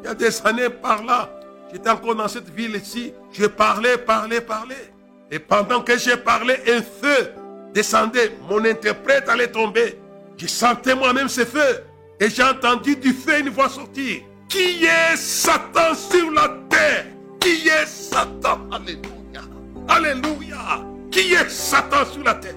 [0.02, 1.30] Il y a des années par là,
[1.70, 4.94] j'étais encore dans cette ville ici, je parlais, parlais, parlais.
[5.30, 7.32] Et pendant que je parlais, un feu
[7.74, 10.00] descendait, mon interprète allait tomber.
[10.38, 11.84] Je sentais moi-même ce feu.
[12.20, 14.22] Et j'ai entendu du feu une voix sortir.
[14.50, 17.06] Qui est Satan sur la terre?
[17.40, 18.60] Qui est Satan?
[18.72, 19.42] Alléluia.
[19.88, 20.84] Alléluia.
[21.12, 22.56] Qui est Satan sur la terre?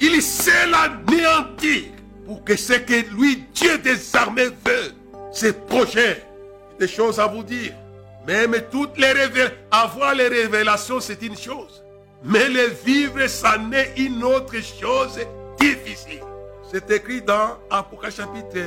[0.00, 1.84] Il sait l'anéantir
[2.26, 4.94] pour que ce que lui, Dieu des armées, veut,
[5.30, 6.24] ses projets,
[6.78, 7.72] des choses à vous dire.
[8.26, 11.82] Même toutes les révélations, avoir les révélations, c'est une chose.
[12.24, 15.18] Mais les vivre, ça n'est une autre chose
[15.60, 16.23] difficile.
[16.74, 18.58] C'est écrit dans Apocalypse chapitre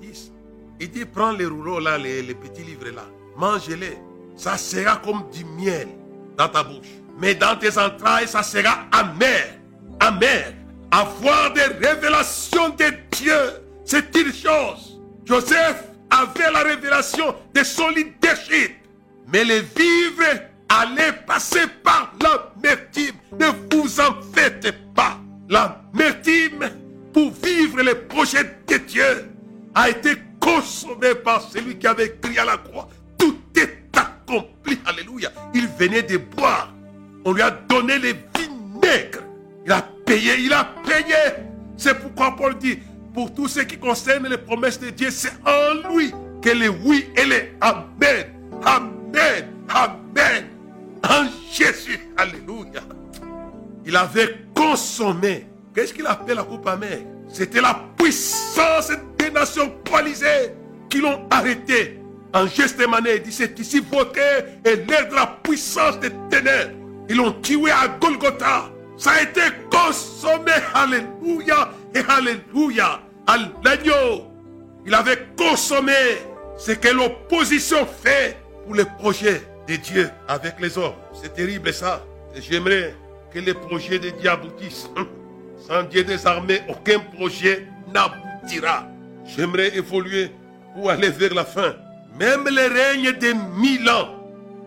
[0.00, 0.32] 10.
[0.80, 3.04] Il dit, prends les rouleaux là, les, petits livres là,
[3.36, 3.96] mange-les.
[4.36, 5.86] Ça sera comme du miel
[6.36, 6.88] dans ta bouche.
[7.16, 9.60] Mais dans tes entrailles, ça sera amer.
[10.00, 10.52] Amer.
[10.90, 13.38] Avoir des révélations de Dieu,
[13.84, 15.00] c'est une chose.
[15.24, 18.72] Joseph avait la révélation de son leadership.
[19.32, 23.14] Mais les vivre allait passer par l'amertume.
[23.38, 25.18] Ne vous en faites pas.
[25.48, 26.83] L'amertume
[27.14, 29.30] pour vivre les projets de Dieu
[29.74, 32.88] a été consommé par celui qui avait crié à la croix.
[33.16, 34.78] Tout est accompli.
[34.84, 35.30] Alléluia.
[35.54, 36.74] Il venait de boire.
[37.24, 39.22] On lui a donné les vinaigres.
[39.64, 41.14] Il a payé, il a payé.
[41.76, 42.78] C'est pourquoi Paul dit,
[43.14, 47.06] pour tout ce qui concerne les promesses de Dieu, c'est en lui que les oui
[47.16, 48.26] et les amen.
[48.64, 49.48] Amen.
[49.68, 50.44] Amen.
[51.08, 52.00] En Jésus.
[52.16, 52.82] Alléluia.
[53.86, 55.46] Il avait consommé.
[55.74, 57.00] Qu'est-ce qu'il appelle la coupe amère?
[57.28, 60.52] C'était la puissance des nations coalisées
[60.88, 61.98] qui l'ont arrêté.
[62.32, 64.18] En geste il dit c'est ici votre
[64.64, 66.74] et l'air de la puissance des ténèbres.
[67.08, 68.70] Ils l'ont tué à Golgotha.
[68.96, 70.52] Ça a été consommé.
[70.74, 73.00] Alléluia et Alléluia.
[73.64, 74.28] L'agneau.
[74.86, 75.92] Il avait consommé
[76.56, 80.94] ce que l'opposition fait pour les projets de Dieu avec les hommes.
[81.20, 82.04] C'est terrible ça.
[82.36, 82.94] J'aimerais
[83.32, 84.88] que les projets de Dieu aboutissent.
[85.66, 88.86] Sans Dieu des armées, aucun projet n'aboutira.
[89.24, 90.30] J'aimerais évoluer
[90.74, 91.74] pour aller vers la fin.
[92.18, 94.10] Même les règnes de mille ans.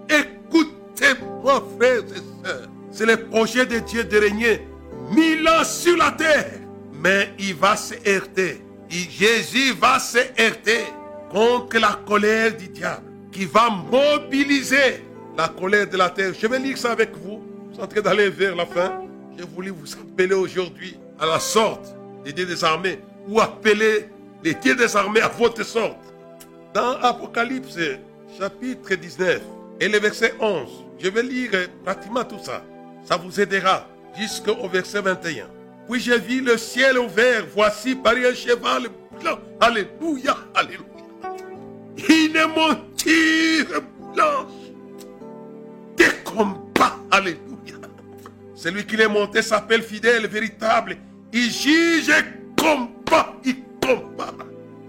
[0.09, 2.67] Écoutez-moi, frères et sœurs.
[2.91, 4.67] C'est le projet de Dieu de régner
[5.11, 6.51] mille ans sur la terre.
[6.93, 8.63] Mais il va se heurter.
[8.89, 10.85] Jésus va se heurter
[11.29, 15.03] contre la colère du diable qui va mobiliser
[15.37, 16.33] la colère de la terre.
[16.39, 17.43] Je vais lire ça avec vous.
[17.69, 19.06] Vous êtes en train d'aller vers la fin.
[19.37, 21.95] J'ai voulu vous appeler aujourd'hui à la sorte
[22.25, 24.09] des dieux des armées ou appeler
[24.43, 25.97] les dieux des armées à votre sorte.
[26.73, 27.77] Dans Apocalypse
[28.39, 29.41] chapitre 19
[29.79, 31.51] et le verset 11, je vais lire
[31.83, 32.63] pratiquement tout ça.
[33.03, 35.45] Ça vous aidera jusqu'au verset 21.
[35.87, 38.87] Puis j'ai vu le ciel ouvert, voici par un cheval
[39.21, 39.37] blanc.
[39.59, 40.87] Alléluia, alléluia.
[42.09, 43.81] Une monture
[44.15, 44.51] blanche.
[45.95, 47.46] Des combats, alléluia.
[48.67, 50.97] Celui qui l'est monté s'appelle fidèle, véritable.
[51.31, 54.33] Il juge et combat, il combat.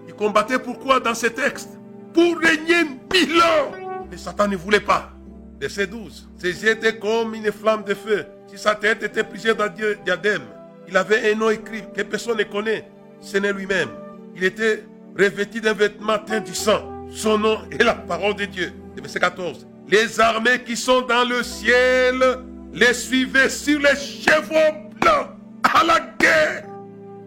[0.09, 1.69] Il combattait pourquoi dans ce texte
[2.12, 3.71] Pour régner mille ans.
[4.11, 5.12] Mais Satan ne voulait pas.
[5.61, 6.29] Verset 12.
[6.38, 8.27] Ses yeux étaient comme une flamme de feu.
[8.49, 10.43] Si sa tête était prisée dans diadème,
[10.88, 12.85] il avait un nom écrit que personne ne connaît.
[13.21, 13.91] Ce n'est lui-même.
[14.35, 14.83] Il était
[15.17, 17.07] revêtu d'un vêtement teint du sang.
[17.12, 18.73] Son nom est la parole de Dieu.
[18.97, 19.69] Verset 14.
[19.87, 22.25] Les armées qui sont dans le ciel
[22.72, 25.28] les suivaient sur les chevaux blancs
[25.62, 26.64] à la guerre.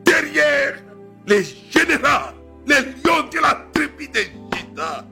[0.06, 0.76] Derrière
[1.28, 2.34] les généraux,
[2.68, 5.06] les lions de la tribu de Juda.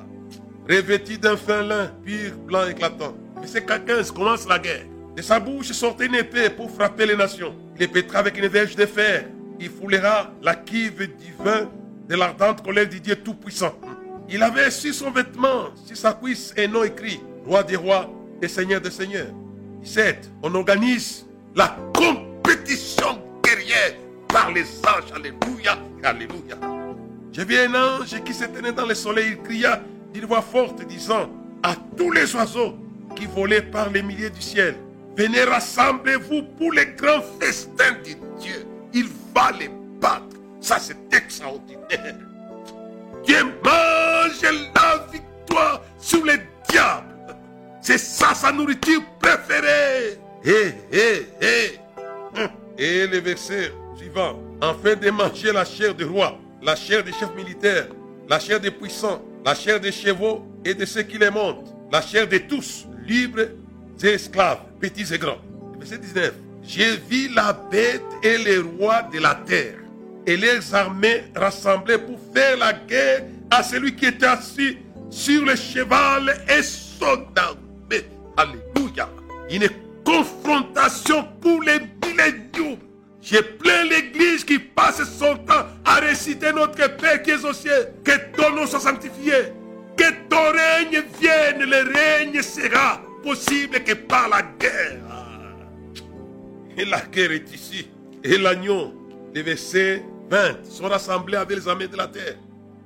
[0.69, 3.15] Revêtus d'un fin lin pur, blanc éclatant.
[3.39, 4.85] Verset 15 commence la guerre.
[5.15, 7.55] De sa bouche sortait une épée pour frapper les nations.
[7.79, 9.25] Il pétra avec une verge de fer.
[9.59, 11.69] Il foulera la kive du vin
[12.07, 13.73] de l'ardente colère du Dieu Tout-Puissant.
[14.29, 18.09] Il avait sur son vêtement, sur sa cuisse, un nom écrit Roi des rois
[18.41, 19.33] et Seigneur des seigneurs.
[19.81, 20.31] 17.
[20.43, 23.95] On organise la compétition guerrière
[24.27, 25.11] par les anges.
[25.15, 25.77] Alléluia.
[26.03, 26.57] Alléluia.
[27.31, 29.31] J'ai vu un ange qui se tenait dans le soleil.
[29.31, 29.81] Il cria
[30.13, 31.29] d'une voix forte disant
[31.63, 32.75] à tous les oiseaux
[33.15, 34.75] qui volaient par les milliers du ciel
[35.19, 38.65] Venez rassemblez-vous pour les grands festins de Dieu.
[38.93, 40.37] Il va les battre.
[40.61, 42.15] Ça, c'est extraordinaire.
[43.25, 44.08] Dieu mange
[48.39, 50.17] sa nourriture préférée.
[50.45, 51.79] Hé, hé, hé.
[52.77, 54.39] Et le verset suivant.
[54.61, 57.87] Enfin de manger la chair du roi, la chair des chefs militaires,
[58.29, 62.01] la chair des puissants, la chair des chevaux et de ceux qui les montent, la
[62.01, 63.49] chair de tous, libres
[64.01, 65.41] et esclaves, petits et grands.
[65.77, 66.33] Verset 19.
[66.63, 69.79] J'ai vu la bête et les rois de la terre
[70.25, 74.77] et les armées rassemblées pour faire la guerre à celui qui était assis
[75.09, 77.68] sur le cheval et son armée.
[78.37, 79.09] Alléluia.
[79.49, 79.69] Une
[80.03, 82.77] confrontation pour les milléniums.
[83.21, 87.93] J'ai plein l'église qui passe son temps à réciter notre Père qui est au ciel.
[88.03, 89.53] Que ton nom soit sanctifié.
[89.97, 91.69] Que ton règne vienne.
[91.69, 94.99] Le règne sera possible que par la guerre.
[96.77, 97.89] Et la guerre est ici.
[98.23, 98.93] Et l'agneau,
[99.33, 102.35] les versets 20, sont rassemblés avec les armées de la terre.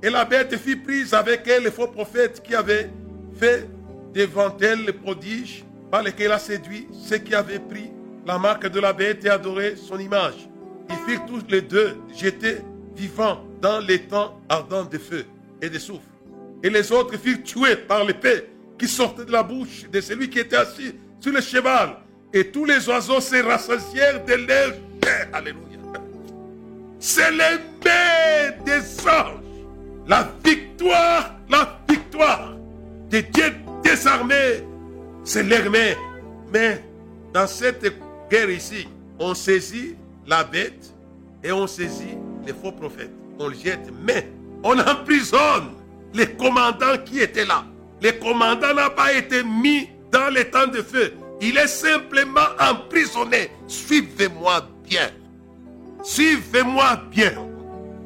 [0.01, 2.89] Et la bête fut prise avec elle les faux prophètes qui avaient
[3.39, 3.69] fait
[4.13, 7.91] devant elle le prodige par lequel elle a séduit ceux qui avaient pris
[8.25, 10.47] la marque de la bête et adoré son image.
[10.89, 12.57] Ils firent tous les deux jetés
[12.95, 15.25] vivants dans les temps ardents de feu
[15.61, 16.01] et de soufre.
[16.63, 18.45] Et les autres furent tués par l'épée
[18.77, 21.97] qui sortait de la bouche de celui qui était assis sur le cheval.
[22.33, 24.33] Et tous les oiseaux se rassasièrent de
[25.03, 25.27] chair.
[25.33, 25.63] Alléluia.
[26.99, 29.41] C'est l'épée des anges.
[30.07, 32.55] La victoire, la victoire
[33.09, 34.63] des dieux désarmés.
[35.23, 35.95] C'est l'armée.
[36.51, 36.83] Mais
[37.33, 37.85] dans cette
[38.29, 38.87] guerre ici,
[39.19, 39.95] on saisit
[40.27, 40.93] la bête
[41.43, 43.11] et on saisit les faux prophètes.
[43.39, 43.91] On le jette.
[44.03, 44.29] Mais
[44.63, 45.71] on emprisonne
[46.13, 47.65] les commandants qui étaient là.
[48.01, 51.13] Le commandant n'a pas été mis dans les temps de feu.
[51.41, 53.51] Il est simplement emprisonné.
[53.67, 55.09] Suivez-moi bien.
[56.03, 57.33] Suivez-moi bien.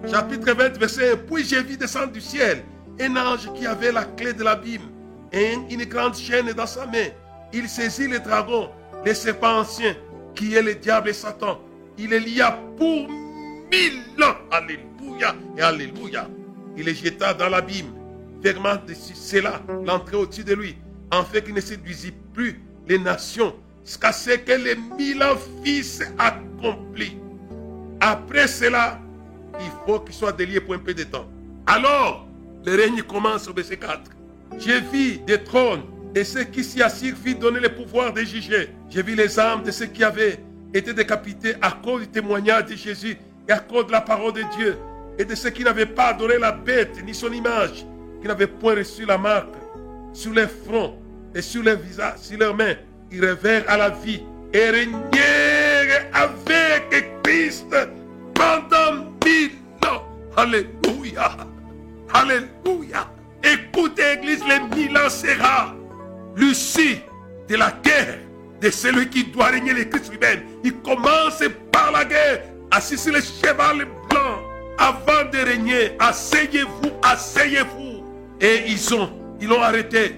[0.09, 1.17] Chapitre 20, verset 1.
[1.17, 2.63] Puis j'ai vu descendre du ciel
[2.99, 4.89] un ange qui avait la clé de l'abîme
[5.33, 7.07] une grande chaîne dans sa main.
[7.53, 8.69] Il saisit le dragon,
[9.05, 9.95] le serpent ancien,
[10.35, 11.59] qui est le diable et Satan.
[11.97, 12.45] Il est lié
[12.77, 13.09] pour
[13.71, 14.35] mille ans.
[14.51, 16.27] Alléluia et Alléluia.
[16.75, 17.93] Il le jeta dans l'abîme,
[18.43, 18.77] fermant
[19.15, 20.77] cela l'entrée au-dessus de lui,
[21.11, 26.03] en fait qu'il ne séduisit plus les nations, jusqu'à ce que les mille ans fils
[26.19, 27.17] accomplis.
[27.99, 28.99] Après cela,
[29.59, 31.27] il faut qu'il soit délié pour un peu de temps.
[31.65, 32.27] Alors,
[32.63, 34.16] le règne commence au verset 4.
[34.57, 35.83] J'ai vu des trônes
[36.15, 38.69] et ceux qui s'y assirent firent donner le pouvoir de juger.
[38.89, 40.39] J'ai vu les âmes de ceux qui avaient
[40.73, 43.17] été décapités à cause du témoignage de Jésus
[43.47, 44.77] et à cause de la parole de Dieu
[45.19, 47.85] et de ceux qui n'avaient pas adoré la bête ni son image,
[48.21, 49.53] qui n'avaient point reçu la marque
[50.13, 50.99] sur les fronts
[51.33, 52.75] et sur les visages, sur leurs mains.
[53.11, 54.23] Ils revèrent à la vie
[54.53, 57.75] et régnèrent avec Christ
[58.33, 59.51] pendant mille
[59.85, 60.03] ans.
[60.35, 61.37] Alléluia.
[62.13, 63.16] Alléluia.
[63.43, 65.75] Écoutez, Église, les mille ans sera
[66.35, 66.99] Lucie
[67.47, 68.19] de la guerre
[68.61, 70.41] de celui qui doit régner les Christ humains.
[70.63, 74.41] Il commence par la guerre, assis sur le cheval blanc,
[74.77, 75.91] avant de régner.
[75.99, 78.03] Asseyez-vous, asseyez-vous.
[78.41, 79.09] Et ils ont,
[79.39, 80.15] ils l'ont arrêté.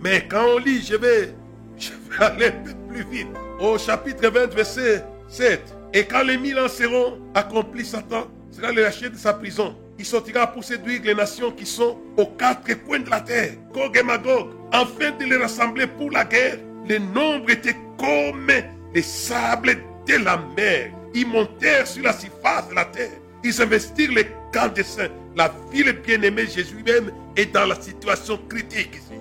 [0.00, 1.34] Mais quand on lit, je vais,
[1.76, 2.52] je vais aller
[2.88, 3.28] plus vite.
[3.60, 5.60] Au chapitre 20, verset 7.
[5.92, 9.74] Et quand les mille ans seront accomplis, Satan sera le lâché de sa prison.
[9.98, 13.96] Il sortira pour séduire les nations qui sont aux quatre coins de la terre, Gog
[13.96, 16.58] et Magog, afin de les rassembler pour la guerre.
[16.88, 18.48] Le nombre était comme
[18.94, 19.76] les sables
[20.06, 20.92] de la mer.
[21.14, 23.10] Ils montèrent sur la surface de la terre.
[23.42, 25.08] Ils investirent les camps des saints.
[25.36, 29.20] La ville bien-aimée Jésus même est dans la situation critique ici.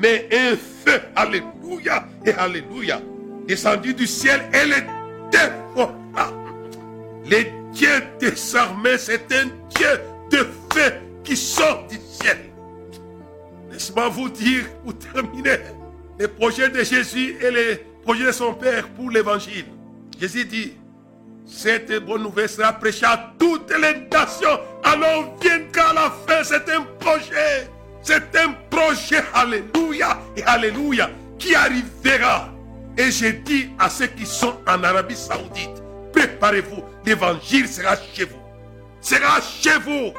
[0.00, 3.00] Mais un feu, alléluia et alléluia,
[3.46, 4.82] descendu du ciel et les
[5.30, 6.32] dévora.
[7.26, 10.00] Les dieux des armées, c'est un Dieu
[10.30, 10.92] de feu
[11.24, 12.38] qui sort du ciel.
[13.70, 15.58] Laisse-moi vous dire, pour terminer,
[16.18, 19.66] les projets de Jésus et les projets de son Père pour l'évangile.
[20.18, 20.72] Jésus dit,
[21.46, 24.60] cette bonne nouvelle sera prêchée à toutes les nations.
[24.84, 26.44] Alors viendra la fin.
[26.44, 27.68] C'est un projet.
[28.02, 29.22] C'est un projet.
[29.32, 31.10] Alléluia et Alléluia.
[31.38, 32.50] Qui arrivera.
[32.98, 36.82] Et j'ai dit à ceux qui sont en Arabie Saoudite, préparez-vous.
[37.04, 38.42] L'évangile sera chez vous.
[39.00, 40.12] Sera chez vous.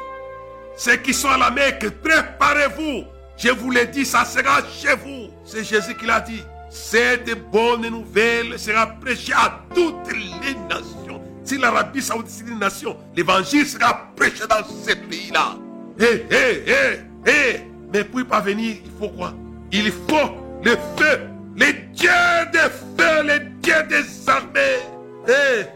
[0.76, 3.04] Ceux qui sont à la Mecque, préparez-vous.
[3.36, 5.28] Je vous l'ai dit, ça sera chez vous.
[5.44, 6.42] C'est Jésus qui l'a dit.
[6.70, 11.20] Cette bonne nouvelle sera prêchée à toutes les nations.
[11.44, 15.56] Si l'Arabie Saoudite est une nation, l'évangile sera prêché dans ce pays-là.
[15.98, 17.60] Hé, hé, hé, hé.
[17.92, 19.34] Mais pour y parvenir, il faut quoi?
[19.72, 20.30] Il faut
[20.62, 21.20] le feu.
[21.56, 22.10] Les dieux
[22.52, 22.58] des
[22.96, 24.78] feux, les dieux des armées.
[25.26, 25.66] Hé,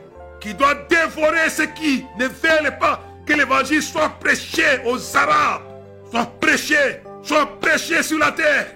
[0.45, 5.62] qui doit dévorer ceux qui ne veulent pas que l'évangile soit prêché aux Arabes,
[6.11, 8.66] soit prêché, soit prêché sur la terre.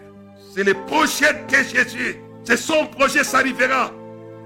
[0.54, 2.16] C'est le projet de Jésus.
[2.42, 3.92] C'est son projet, ça arrivera.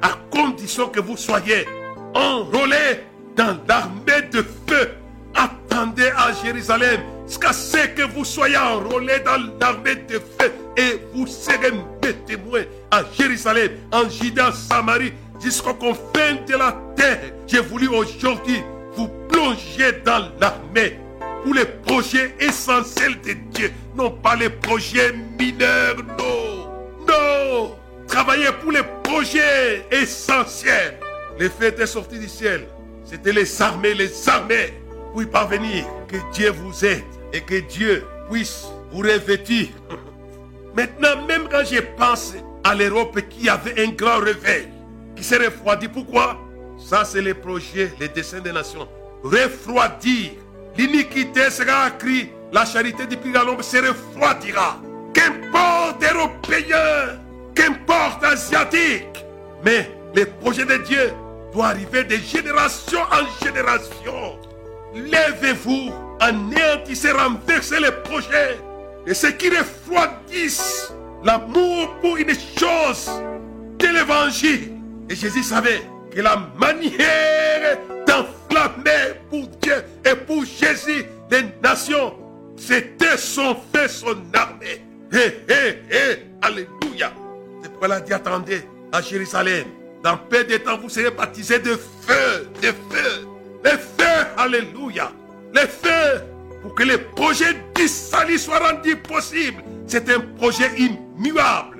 [0.03, 1.65] À condition que vous soyez
[2.13, 3.05] enrôlés
[3.37, 4.91] dans l'armée de feu.
[5.37, 10.53] Attendez à Jérusalem jusqu'à ce que vous soyez enrôlés dans l'armée de feu.
[10.77, 11.71] Et vous serez
[12.03, 15.13] mes témoins à Jérusalem, en Judée, en Samarie,
[15.43, 17.21] jusqu'aux confins de la terre.
[17.47, 18.63] J'ai voulu aujourd'hui
[18.95, 20.99] vous plonger dans l'armée
[21.43, 26.71] pour les projets essentiels de Dieu, non pas les projets mineurs, non.
[27.09, 27.77] Non.
[28.07, 30.99] Travaillez pour les projets essentiels.
[31.39, 32.67] Les fêtes est sorti du ciel.
[33.05, 34.75] C'était les armées, les armées.
[35.13, 39.69] Pour y parvenir, que Dieu vous aide et que Dieu puisse vous revêtir.
[40.75, 42.35] Maintenant, même quand je pense
[42.65, 44.69] à l'Europe qui avait un grand réveil,
[45.23, 46.37] qui s'est refroidi, pourquoi?
[46.77, 48.89] Ça, c'est les projets, les dessins des nations.
[49.23, 50.33] Refroidir.
[50.77, 52.29] L'iniquité sera accrue.
[52.53, 54.81] La charité du plus l'ombre se refroidira.
[55.15, 57.21] Qu'importe européen,
[57.55, 59.25] qu'importe asiatique.
[59.65, 61.13] Mais les projets de Dieu
[61.53, 64.41] doivent arriver de génération en génération.
[64.93, 68.59] Lèvez-vous, anéantissez, renversez les projets.
[69.07, 70.93] Et ceux qui refroidissent
[71.23, 73.09] l'amour pour une chose
[73.79, 74.82] de l'évangile.
[75.13, 82.15] Et Jésus savait que la manière d'enflammer pour Dieu et pour Jésus les nations,
[82.57, 84.81] c'était son feu, son armée.
[85.13, 87.13] Hé, hé, hé, alléluia.
[87.63, 89.67] C'est pourquoi il a dit, attendez, à Jérusalem,
[90.03, 93.29] dans peu de temps, vous serez baptisés de feu, de feu,
[93.65, 95.13] de feu, alléluia.
[95.53, 96.23] Le feu,
[96.63, 99.63] pour que le projet du salut soit rendu possible.
[99.87, 101.72] C'est un projet immuable.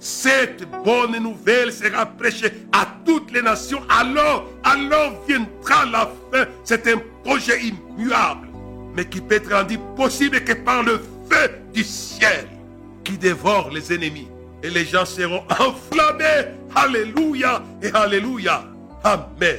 [0.00, 3.82] Cette bonne nouvelle sera prêchée à toutes les nations.
[3.88, 6.46] Alors, alors viendra la fin.
[6.64, 8.48] C'est un projet immuable,
[8.94, 12.46] mais qui peut être rendu possible que par le feu du ciel
[13.04, 14.28] qui dévore les ennemis.
[14.62, 16.52] Et les gens seront enflammés.
[16.74, 18.64] Alléluia et Alléluia.
[19.02, 19.58] Amen.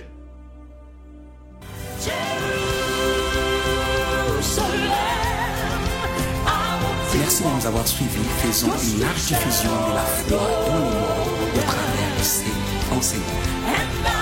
[7.29, 8.25] Merci de nous avoir suivis.
[8.41, 12.49] Faisons une large diffusion de la foi dans le monde au travers enseigne,
[12.97, 14.18] enseigne.